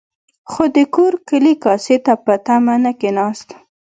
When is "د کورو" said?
0.75-1.17